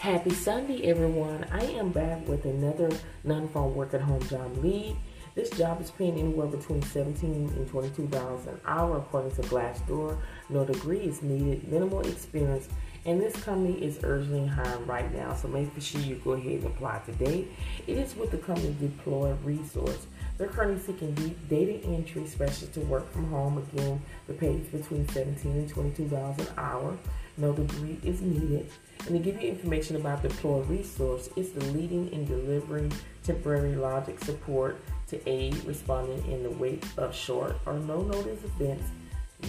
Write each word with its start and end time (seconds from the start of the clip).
Happy 0.00 0.30
Sunday, 0.30 0.84
everyone. 0.84 1.44
I 1.52 1.62
am 1.72 1.90
back 1.90 2.26
with 2.26 2.46
another 2.46 2.88
non-farm 3.22 3.74
work 3.74 3.92
at 3.92 4.00
home 4.00 4.26
job 4.28 4.56
lead. 4.56 4.96
This 5.34 5.50
job 5.50 5.78
is 5.82 5.90
paying 5.90 6.18
anywhere 6.18 6.46
between 6.46 6.80
17 6.80 7.30
and 7.30 7.68
22 7.68 8.06
dollars 8.06 8.46
an 8.46 8.58
hour, 8.64 8.96
according 8.96 9.32
to 9.32 9.42
Glassdoor. 9.42 10.16
No 10.48 10.64
degree 10.64 11.00
is 11.00 11.20
needed, 11.20 11.70
minimal 11.70 12.00
experience, 12.00 12.70
and 13.04 13.20
this 13.20 13.36
company 13.44 13.74
is 13.84 14.00
urgently 14.02 14.46
hiring 14.46 14.86
right 14.86 15.14
now. 15.14 15.34
So 15.34 15.48
make 15.48 15.68
sure 15.78 16.00
you 16.00 16.14
go 16.24 16.32
ahead 16.32 16.62
and 16.62 16.68
apply 16.68 17.02
today. 17.04 17.48
It 17.86 17.98
is 17.98 18.16
with 18.16 18.30
the 18.30 18.38
company 18.38 18.74
Deploy 18.80 19.34
Resource. 19.44 20.06
They're 20.40 20.48
currently 20.48 20.80
seeking 20.80 21.12
data 21.50 21.86
entry 21.86 22.26
specialists 22.26 22.72
to 22.72 22.80
work 22.80 23.12
from 23.12 23.28
home. 23.28 23.58
Again, 23.58 24.00
the 24.26 24.32
pay 24.32 24.54
is 24.54 24.68
between 24.68 25.06
17 25.10 25.52
and 25.52 25.68
22 25.68 26.04
dollars 26.04 26.38
an 26.38 26.46
hour. 26.56 26.96
No 27.36 27.52
degree 27.52 27.98
is 28.02 28.22
needed. 28.22 28.70
And 29.06 29.10
to 29.10 29.18
give 29.18 29.42
you 29.42 29.50
information 29.50 29.96
about 29.96 30.22
the 30.22 30.30
Deploy 30.30 30.62
Resource, 30.62 31.28
it's 31.36 31.50
the 31.50 31.62
leading 31.72 32.10
in 32.14 32.24
delivering 32.24 32.90
temporary 33.22 33.76
logic 33.76 34.18
support 34.24 34.80
to 35.08 35.20
aid 35.28 35.62
responding 35.66 36.24
in 36.32 36.42
the 36.42 36.50
wake 36.52 36.84
of 36.96 37.14
short 37.14 37.56
or 37.66 37.74
no 37.74 38.00
notice 38.00 38.42
events, 38.42 38.88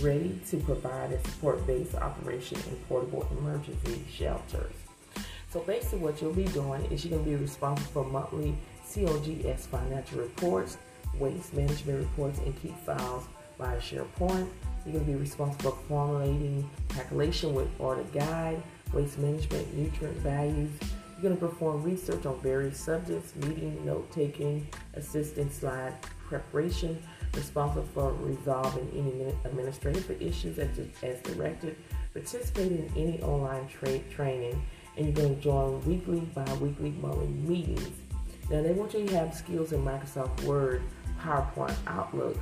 ready 0.01 0.41
to 0.49 0.57
provide 0.57 1.13
a 1.13 1.23
support 1.23 1.65
based 1.65 1.95
operation 1.95 2.57
in 2.69 2.75
portable 2.89 3.25
emergency 3.31 4.03
shelters. 4.11 4.73
So 5.51 5.61
basically, 5.61 5.99
what 5.99 6.21
you'll 6.21 6.33
be 6.33 6.45
doing 6.45 6.83
is 6.91 7.05
you're 7.05 7.11
going 7.11 7.23
to 7.23 7.29
be 7.29 7.35
responsible 7.37 8.03
for 8.03 8.09
monthly 8.09 8.57
COGS 8.93 9.67
financial 9.67 10.19
reports, 10.19 10.77
waste 11.19 11.53
management 11.53 11.99
reports, 11.99 12.39
and 12.39 12.59
keep 12.61 12.77
files 12.85 13.25
by 13.57 13.75
SharePoint. 13.77 14.47
You're 14.85 14.93
going 14.93 15.05
to 15.05 15.11
be 15.11 15.15
responsible 15.15 15.71
for 15.71 15.87
formulating 15.87 16.69
calculation 16.89 17.53
with 17.53 17.67
order 17.79 18.03
guide, 18.13 18.61
waste 18.93 19.19
management, 19.19 19.73
nutrient 19.75 20.17
values. 20.17 20.71
You're 21.13 21.21
going 21.21 21.37
to 21.37 21.47
perform 21.47 21.83
research 21.83 22.25
on 22.25 22.39
various 22.39 22.79
subjects, 22.79 23.35
meeting, 23.35 23.85
note 23.85 24.11
taking, 24.11 24.67
assisting 24.95 25.51
slide 25.51 25.93
preparation, 26.27 27.01
responsible 27.35 27.87
for 27.93 28.13
resolving 28.13 28.89
any 28.95 29.31
administrative 29.45 30.19
issues 30.19 30.57
as, 30.57 30.69
as 31.03 31.19
directed, 31.21 31.75
participating 32.13 32.89
in 32.95 32.97
any 32.97 33.21
online 33.21 33.67
trade 33.67 34.09
training, 34.09 34.59
and 34.97 35.05
you're 35.05 35.15
going 35.15 35.35
to 35.35 35.41
join 35.41 35.83
weekly, 35.85 36.21
bi-weekly 36.33 36.91
mulling 37.01 37.47
meetings. 37.47 37.91
Now 38.51 38.61
they 38.61 38.73
want 38.73 38.93
you 38.93 39.07
to 39.07 39.17
have 39.17 39.33
skills 39.33 39.71
in 39.71 39.81
Microsoft 39.81 40.43
Word, 40.43 40.81
PowerPoint, 41.21 41.73
Outlook, 41.87 42.37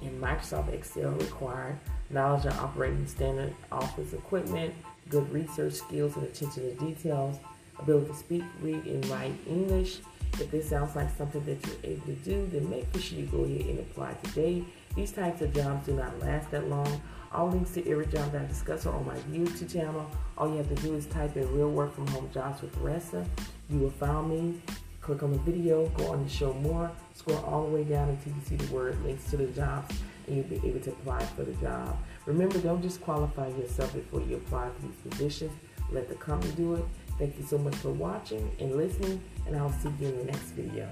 and 0.00 0.22
Microsoft 0.22 0.72
Excel 0.72 1.10
required, 1.10 1.80
knowledge 2.10 2.46
of 2.46 2.56
operating 2.60 3.08
standard 3.08 3.52
office 3.72 4.12
equipment, 4.12 4.72
good 5.08 5.28
research 5.32 5.74
skills 5.74 6.14
and 6.14 6.26
attention 6.26 6.62
to 6.62 6.74
details, 6.84 7.38
ability 7.80 8.06
to 8.06 8.14
speak, 8.14 8.44
read, 8.60 8.84
and 8.86 9.04
write 9.06 9.32
English. 9.48 9.98
If 10.34 10.52
this 10.52 10.70
sounds 10.70 10.94
like 10.94 11.10
something 11.16 11.44
that 11.44 11.66
you're 11.66 11.92
able 11.92 12.06
to 12.06 12.14
do, 12.14 12.48
then 12.52 12.70
make 12.70 12.86
sure 13.00 13.18
you 13.18 13.26
go 13.26 13.42
ahead 13.42 13.66
and 13.66 13.80
apply 13.80 14.14
today. 14.22 14.64
These 14.94 15.10
types 15.10 15.42
of 15.42 15.52
jobs 15.52 15.86
do 15.86 15.94
not 15.94 16.20
last 16.20 16.52
that 16.52 16.68
long. 16.68 17.02
All 17.32 17.48
links 17.48 17.72
to 17.72 17.90
every 17.90 18.06
job 18.06 18.30
that 18.30 18.42
I 18.42 18.46
discuss 18.46 18.86
are 18.86 18.94
on 18.94 19.06
my 19.06 19.16
YouTube 19.36 19.72
channel. 19.72 20.08
All 20.38 20.48
you 20.48 20.58
have 20.58 20.68
to 20.68 20.76
do 20.76 20.94
is 20.94 21.06
type 21.06 21.36
in 21.36 21.52
real 21.52 21.70
work 21.70 21.94
from 21.94 22.06
home 22.06 22.30
jobs 22.32 22.62
with 22.62 22.74
Ressa. 22.76 23.26
You 23.68 23.80
will 23.80 23.90
find 23.90 24.30
me. 24.30 24.60
Click 25.02 25.22
on 25.24 25.32
the 25.32 25.38
video, 25.38 25.88
go 25.88 26.12
on 26.12 26.24
to 26.24 26.30
show 26.30 26.52
more, 26.54 26.90
scroll 27.12 27.44
all 27.44 27.66
the 27.66 27.74
way 27.74 27.84
down 27.84 28.08
until 28.08 28.32
you 28.32 28.40
see 28.46 28.54
the 28.56 28.72
word 28.72 29.02
links 29.04 29.28
to 29.30 29.36
the 29.36 29.46
jobs 29.46 29.96
and 30.26 30.36
you'll 30.36 30.46
be 30.46 30.68
able 30.68 30.78
to 30.78 30.90
apply 30.90 31.18
for 31.24 31.42
the 31.42 31.52
job. 31.54 31.98
Remember, 32.24 32.58
don't 32.58 32.80
just 32.80 33.00
qualify 33.00 33.48
yourself 33.48 33.92
before 33.94 34.20
you 34.20 34.36
apply 34.36 34.68
for 34.68 34.86
these 34.86 35.12
positions. 35.12 35.52
Let 35.90 36.08
the 36.08 36.14
company 36.14 36.52
do 36.54 36.74
it. 36.76 36.84
Thank 37.18 37.36
you 37.36 37.44
so 37.44 37.58
much 37.58 37.74
for 37.76 37.90
watching 37.90 38.50
and 38.60 38.76
listening, 38.76 39.20
and 39.46 39.56
I'll 39.56 39.72
see 39.72 39.90
you 40.00 40.08
in 40.08 40.18
the 40.18 40.24
next 40.24 40.52
video. 40.52 40.88